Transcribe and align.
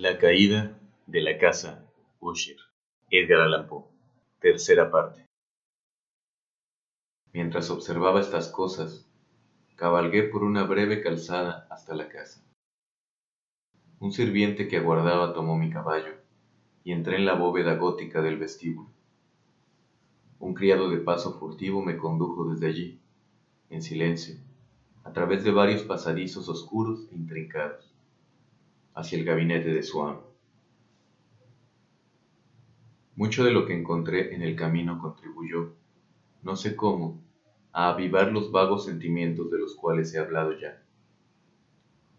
La 0.00 0.16
caída 0.16 0.78
de 1.08 1.20
la 1.20 1.38
casa 1.38 1.84
Usher. 2.20 2.54
Edgar 3.10 3.40
Allan 3.40 3.66
Poe. 3.66 3.82
Tercera 4.38 4.92
parte. 4.92 5.26
Mientras 7.32 7.68
observaba 7.68 8.20
estas 8.20 8.46
cosas, 8.46 9.10
cabalgué 9.74 10.22
por 10.22 10.44
una 10.44 10.62
breve 10.62 11.02
calzada 11.02 11.66
hasta 11.68 11.96
la 11.96 12.08
casa. 12.08 12.46
Un 13.98 14.12
sirviente 14.12 14.68
que 14.68 14.76
aguardaba 14.76 15.34
tomó 15.34 15.58
mi 15.58 15.68
caballo 15.68 16.14
y 16.84 16.92
entré 16.92 17.16
en 17.16 17.26
la 17.26 17.34
bóveda 17.34 17.74
gótica 17.74 18.22
del 18.22 18.38
vestíbulo. 18.38 18.90
Un 20.38 20.54
criado 20.54 20.90
de 20.90 20.98
paso 20.98 21.40
furtivo 21.40 21.82
me 21.82 21.96
condujo 21.96 22.48
desde 22.48 22.68
allí, 22.68 23.00
en 23.68 23.82
silencio, 23.82 24.36
a 25.02 25.12
través 25.12 25.42
de 25.42 25.50
varios 25.50 25.82
pasadizos 25.82 26.48
oscuros 26.48 27.08
e 27.10 27.16
intrincados, 27.16 27.97
hacia 28.98 29.16
el 29.16 29.24
gabinete 29.24 29.72
de 29.72 29.84
su 29.84 30.02
amo. 30.02 30.24
Mucho 33.14 33.44
de 33.44 33.52
lo 33.52 33.64
que 33.64 33.72
encontré 33.72 34.34
en 34.34 34.42
el 34.42 34.56
camino 34.56 34.98
contribuyó, 34.98 35.72
no 36.42 36.56
sé 36.56 36.74
cómo, 36.74 37.22
a 37.72 37.90
avivar 37.90 38.32
los 38.32 38.50
vagos 38.50 38.86
sentimientos 38.86 39.52
de 39.52 39.58
los 39.58 39.76
cuales 39.76 40.12
he 40.12 40.18
hablado 40.18 40.58
ya. 40.58 40.82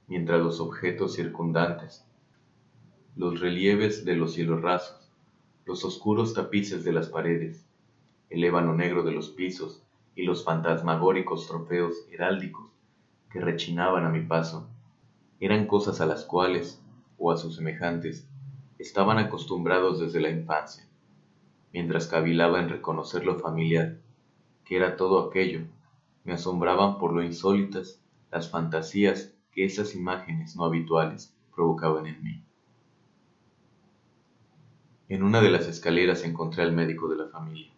Mientras 0.07 0.40
los 0.40 0.62
objetos 0.62 1.16
circundantes, 1.16 2.05
los 3.18 3.41
relieves 3.41 4.05
de 4.05 4.16
los 4.16 4.32
cielos 4.32 4.62
rasos, 4.62 5.12
los 5.66 5.84
oscuros 5.84 6.34
tapices 6.34 6.85
de 6.85 6.93
las 6.93 7.09
paredes, 7.09 7.68
el 8.30 8.41
ébano 8.41 8.73
negro 8.73 9.04
de 9.04 9.12
los 9.12 9.32
pisos 9.32 9.84
y 10.16 10.23
los 10.23 10.46
fantasmagóricos 10.46 11.46
trofeos 11.46 12.07
heráldicos 12.09 12.71
que 13.30 13.41
rechinaban 13.41 14.05
a 14.05 14.09
mi 14.09 14.21
paso, 14.21 14.70
eran 15.39 15.67
cosas 15.67 16.02
a 16.02 16.05
las 16.05 16.25
cuales, 16.25 16.81
o 17.17 17.31
a 17.31 17.38
sus 17.38 17.55
semejantes, 17.55 18.27
estaban 18.77 19.17
acostumbrados 19.17 19.99
desde 19.99 20.20
la 20.20 20.29
infancia, 20.29 20.88
mientras 21.73 22.07
cavilaba 22.07 22.59
en 22.59 22.70
reconocer 22.70 23.26
lo 23.26 23.40
familiar, 23.40 23.98
que 24.65 24.77
era 24.77 24.96
todo 24.96 25.27
aquello, 25.27 25.62
me 26.23 26.34
asombraban 26.34 26.98
por 26.98 27.13
lo 27.13 27.23
insólitas 27.23 28.01
las 28.31 28.49
fantasías 28.49 29.34
que 29.51 29.65
esas 29.65 29.96
imágenes 29.96 30.55
no 30.55 30.65
habituales 30.65 31.34
provocaban 31.55 32.05
en 32.05 32.24
mí. 32.24 32.43
En 35.07 35.24
una 35.24 35.41
de 35.41 35.49
las 35.49 35.68
escaleras 35.68 36.24
encontré 36.24 36.62
al 36.62 36.71
médico 36.71 37.07
de 37.07 37.18
la 37.18 37.27
familia. 37.29 37.71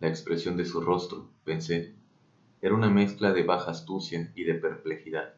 La 0.00 0.08
expresión 0.08 0.56
de 0.56 0.64
su 0.64 0.80
rostro, 0.80 1.28
pensé, 1.44 1.94
era 2.62 2.74
una 2.74 2.88
mezcla 2.88 3.32
de 3.32 3.42
baja 3.42 3.72
astucia 3.72 4.32
y 4.34 4.44
de 4.44 4.54
perplejidad. 4.54 5.34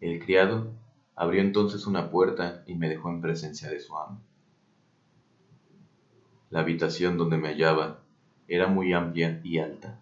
El 0.00 0.18
criado 0.18 0.72
abrió 1.14 1.42
entonces 1.42 1.86
una 1.86 2.10
puerta 2.10 2.64
y 2.66 2.74
me 2.74 2.88
dejó 2.88 3.10
en 3.10 3.20
presencia 3.20 3.68
de 3.68 3.80
su 3.80 3.94
amo. 3.98 4.22
La 6.48 6.60
habitación 6.60 7.18
donde 7.18 7.36
me 7.36 7.48
hallaba 7.48 8.00
era 8.48 8.66
muy 8.66 8.94
amplia 8.94 9.40
y 9.44 9.58
alta. 9.58 10.00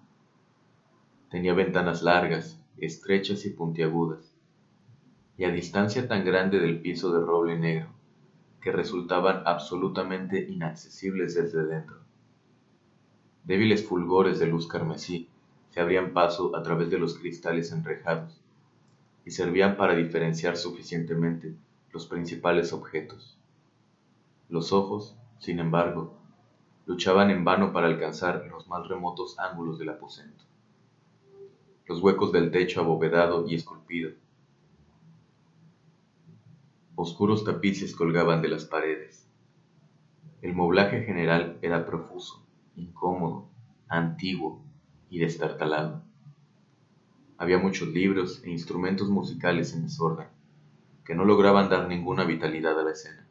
Tenía 1.31 1.53
ventanas 1.53 2.03
largas, 2.03 2.61
estrechas 2.77 3.45
y 3.45 3.51
puntiagudas, 3.51 4.33
y 5.37 5.45
a 5.45 5.51
distancia 5.51 6.07
tan 6.07 6.25
grande 6.25 6.61
del 6.61 6.81
piso 6.81 7.13
de 7.13 7.27
roble 7.27 7.59
negro 7.59 7.89
que 8.61 8.71
resultaban 8.71 9.43
absolutamente 9.47 10.47
inaccesibles 10.49 11.35
desde 11.35 11.67
dentro. 11.67 11.97
Débiles 13.43 13.85
fulgores 13.85 14.39
de 14.39 14.47
luz 14.47 14.69
carmesí 14.69 15.29
se 15.71 15.81
abrían 15.81 16.13
paso 16.13 16.55
a 16.55 16.63
través 16.63 16.89
de 16.89 16.99
los 16.99 17.19
cristales 17.19 17.73
enrejados 17.73 18.41
y 19.29 19.31
servían 19.31 19.77
para 19.77 19.95
diferenciar 19.95 20.57
suficientemente 20.57 21.55
los 21.93 22.07
principales 22.07 22.73
objetos. 22.73 23.39
Los 24.49 24.73
ojos, 24.73 25.19
sin 25.39 25.59
embargo, 25.59 26.17
luchaban 26.87 27.29
en 27.29 27.45
vano 27.45 27.71
para 27.71 27.89
alcanzar 27.89 28.47
los 28.51 28.69
más 28.69 28.89
remotos 28.89 29.39
ángulos 29.39 29.79
del 29.79 29.91
aposento. 29.91 30.45
Los 31.85 32.01
huecos 32.03 32.33
del 32.33 32.51
techo 32.51 32.81
abovedado 32.81 33.47
y 33.47 33.55
esculpido. 33.55 34.13
Oscuros 36.95 37.45
tapices 37.45 37.95
colgaban 37.95 38.41
de 38.41 38.49
las 38.49 38.65
paredes. 38.65 39.29
El 40.41 40.55
moblaje 40.55 41.03
general 41.03 41.59
era 41.61 41.85
profuso 41.85 42.47
incómodo, 42.77 43.47
antiguo 43.89 44.63
y 45.11 45.19
destartalado. 45.19 46.08
Había 47.39 47.59
muchos 47.59 47.89
libros 47.89 48.43
e 48.45 48.51
instrumentos 48.51 49.09
musicales 49.09 49.73
en 49.73 49.85
desorden, 49.85 50.27
que 51.05 51.15
no 51.15 51.25
lograban 51.25 51.71
dar 51.71 51.89
ninguna 51.89 52.25
vitalidad 52.25 52.79
a 52.79 52.83
la 52.83 52.91
escena. 52.91 53.27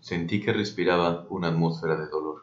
Sentí 0.00 0.40
que 0.40 0.52
respiraba 0.52 1.24
una 1.30 1.48
atmósfera 1.48 1.96
de 1.96 2.08
dolor. 2.08 2.42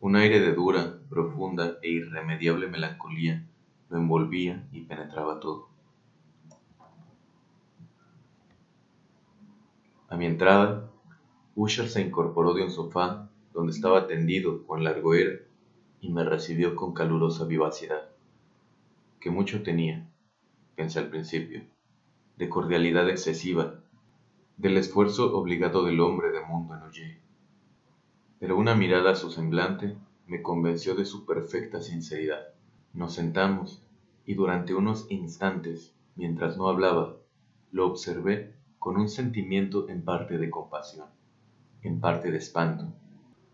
Un 0.00 0.16
aire 0.16 0.40
de 0.40 0.52
dura, 0.52 0.98
profunda 1.08 1.78
e 1.82 1.88
irremediable 1.88 2.68
melancolía 2.68 3.46
lo 3.88 3.98
envolvía 3.98 4.66
y 4.72 4.82
penetraba 4.82 5.40
todo. 5.40 5.68
A 10.08 10.16
mi 10.16 10.26
entrada, 10.26 10.90
Usher 11.54 11.88
se 11.88 12.02
incorporó 12.02 12.52
de 12.52 12.64
un 12.64 12.70
sofá 12.70 13.30
donde 13.54 13.72
estaba 13.72 14.06
tendido 14.06 14.66
con 14.66 14.84
largo 14.84 15.14
era, 15.14 15.38
y 16.00 16.10
me 16.10 16.24
recibió 16.24 16.74
con 16.74 16.92
calurosa 16.92 17.44
vivacidad, 17.44 18.11
que 19.22 19.30
mucho 19.30 19.62
tenía, 19.62 20.04
pensé 20.74 20.98
al 20.98 21.08
principio, 21.08 21.62
de 22.36 22.48
cordialidad 22.48 23.08
excesiva, 23.08 23.78
del 24.56 24.76
esfuerzo 24.76 25.36
obligado 25.38 25.84
del 25.84 26.00
hombre 26.00 26.32
de 26.32 26.44
mundo 26.44 26.74
en 26.74 26.82
huye. 26.82 27.20
Pero 28.40 28.56
una 28.56 28.74
mirada 28.74 29.12
a 29.12 29.14
su 29.14 29.30
semblante 29.30 29.96
me 30.26 30.42
convenció 30.42 30.96
de 30.96 31.04
su 31.04 31.24
perfecta 31.24 31.80
sinceridad. 31.80 32.48
Nos 32.94 33.14
sentamos 33.14 33.84
y 34.26 34.34
durante 34.34 34.74
unos 34.74 35.06
instantes, 35.08 35.94
mientras 36.16 36.56
no 36.56 36.68
hablaba, 36.68 37.16
lo 37.70 37.86
observé 37.86 38.56
con 38.80 38.96
un 38.96 39.08
sentimiento 39.08 39.88
en 39.88 40.04
parte 40.04 40.36
de 40.36 40.50
compasión, 40.50 41.06
en 41.82 42.00
parte 42.00 42.32
de 42.32 42.38
espanto, 42.38 42.92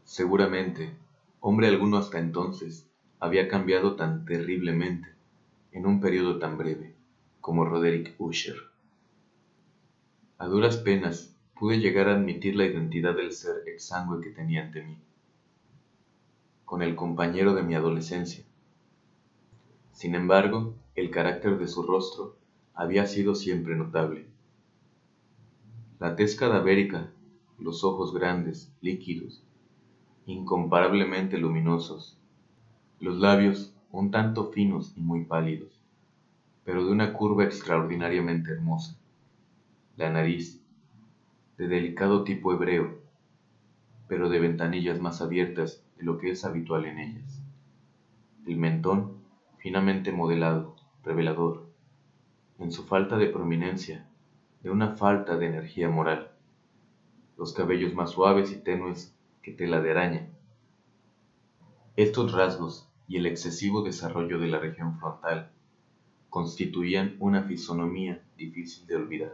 Seguramente, 0.04 0.96
hombre 1.40 1.68
alguno 1.68 1.98
hasta 1.98 2.18
entonces 2.18 2.90
había 3.20 3.46
cambiado 3.46 3.94
tan 3.96 4.24
terriblemente 4.24 5.17
en 5.78 5.86
un 5.86 6.00
periodo 6.00 6.40
tan 6.40 6.58
breve 6.58 6.96
como 7.40 7.64
Roderick 7.64 8.16
Usher. 8.18 8.56
A 10.36 10.46
duras 10.46 10.78
penas 10.78 11.36
pude 11.56 11.78
llegar 11.78 12.08
a 12.08 12.14
admitir 12.14 12.56
la 12.56 12.64
identidad 12.64 13.14
del 13.14 13.30
ser 13.30 13.62
exangüe 13.68 14.20
que 14.20 14.30
tenía 14.30 14.64
ante 14.64 14.82
mí, 14.82 14.98
con 16.64 16.82
el 16.82 16.96
compañero 16.96 17.54
de 17.54 17.62
mi 17.62 17.76
adolescencia. 17.76 18.44
Sin 19.92 20.16
embargo, 20.16 20.74
el 20.96 21.12
carácter 21.12 21.58
de 21.58 21.68
su 21.68 21.84
rostro 21.84 22.34
había 22.74 23.06
sido 23.06 23.36
siempre 23.36 23.76
notable. 23.76 24.26
La 26.00 26.16
tez 26.16 26.34
cadavérica, 26.34 27.12
los 27.56 27.84
ojos 27.84 28.12
grandes, 28.12 28.72
líquidos, 28.80 29.44
incomparablemente 30.26 31.38
luminosos, 31.38 32.18
los 32.98 33.18
labios 33.18 33.77
un 33.90 34.10
tanto 34.10 34.50
finos 34.50 34.92
y 34.96 35.00
muy 35.00 35.24
pálidos, 35.24 35.80
pero 36.64 36.84
de 36.84 36.92
una 36.92 37.12
curva 37.12 37.44
extraordinariamente 37.44 38.52
hermosa, 38.52 38.96
la 39.96 40.10
nariz 40.10 40.62
de 41.56 41.68
delicado 41.68 42.24
tipo 42.24 42.52
hebreo, 42.52 42.98
pero 44.06 44.28
de 44.28 44.40
ventanillas 44.40 45.00
más 45.00 45.20
abiertas 45.20 45.82
de 45.96 46.04
lo 46.04 46.18
que 46.18 46.30
es 46.30 46.44
habitual 46.44 46.84
en 46.86 46.98
ellas, 46.98 47.42
el 48.46 48.56
mentón 48.56 49.18
finamente 49.58 50.12
modelado, 50.12 50.76
revelador, 51.04 51.66
en 52.58 52.72
su 52.72 52.84
falta 52.84 53.16
de 53.16 53.26
prominencia, 53.28 54.06
de 54.62 54.70
una 54.70 54.96
falta 54.96 55.36
de 55.36 55.46
energía 55.46 55.88
moral, 55.88 56.30
los 57.36 57.52
cabellos 57.52 57.94
más 57.94 58.10
suaves 58.10 58.52
y 58.52 58.56
tenues 58.56 59.14
tela 59.56 59.80
de 59.80 59.90
araña. 59.90 60.28
Estos 61.96 62.32
rasgos 62.32 62.87
y 63.08 63.16
el 63.16 63.26
excesivo 63.26 63.82
desarrollo 63.82 64.38
de 64.38 64.48
la 64.48 64.58
región 64.58 64.98
frontal 64.98 65.50
constituían 66.28 67.16
una 67.18 67.42
fisonomía 67.42 68.22
difícil 68.36 68.86
de 68.86 68.96
olvidar. 68.96 69.32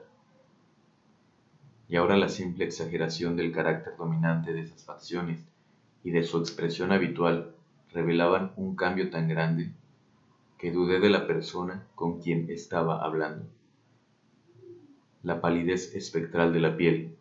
Y 1.88 1.96
ahora 1.96 2.16
la 2.16 2.28
simple 2.28 2.64
exageración 2.64 3.36
del 3.36 3.52
carácter 3.52 3.96
dominante 3.96 4.52
de 4.52 4.60
esas 4.60 4.84
facciones 4.84 5.44
y 6.04 6.12
de 6.12 6.22
su 6.22 6.38
expresión 6.38 6.92
habitual 6.92 7.52
revelaban 7.92 8.52
un 8.56 8.76
cambio 8.76 9.10
tan 9.10 9.28
grande 9.28 9.72
que 10.56 10.70
dudé 10.70 11.00
de 11.00 11.10
la 11.10 11.26
persona 11.26 11.84
con 11.96 12.20
quien 12.20 12.48
estaba 12.50 13.04
hablando. 13.04 13.44
La 15.24 15.40
palidez 15.40 15.94
espectral 15.96 16.52
de 16.52 16.60
la 16.60 16.76
piel, 16.76 17.16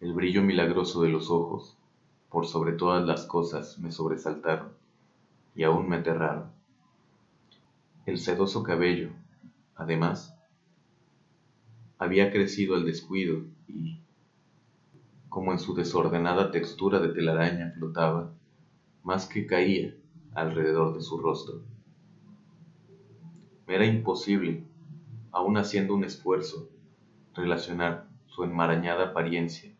el 0.00 0.14
brillo 0.14 0.42
milagroso 0.42 1.02
de 1.02 1.10
los 1.10 1.30
ojos, 1.30 1.76
por 2.30 2.46
sobre 2.46 2.72
todas 2.72 3.06
las 3.06 3.26
cosas 3.26 3.78
me 3.78 3.92
sobresaltaron 3.92 4.80
y 5.54 5.64
aún 5.64 5.88
me 5.88 5.96
aterraron. 5.96 6.50
El 8.06 8.18
sedoso 8.18 8.62
cabello, 8.62 9.10
además, 9.74 10.34
había 11.98 12.30
crecido 12.30 12.76
el 12.76 12.84
descuido 12.84 13.42
y, 13.68 14.00
como 15.28 15.52
en 15.52 15.58
su 15.58 15.74
desordenada 15.74 16.50
textura 16.50 16.98
de 16.98 17.10
telaraña 17.10 17.72
flotaba, 17.72 18.32
más 19.02 19.26
que 19.26 19.46
caía 19.46 19.94
alrededor 20.34 20.94
de 20.94 21.02
su 21.02 21.18
rostro. 21.18 21.62
Me 23.66 23.74
era 23.76 23.86
imposible, 23.86 24.64
aun 25.30 25.56
haciendo 25.56 25.94
un 25.94 26.04
esfuerzo, 26.04 26.68
relacionar 27.34 28.08
su 28.26 28.44
enmarañada 28.44 29.10
apariencia 29.10 29.72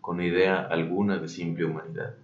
con 0.00 0.20
idea 0.20 0.60
alguna 0.60 1.18
de 1.18 1.28
simple 1.28 1.64
humanidad. 1.64 2.16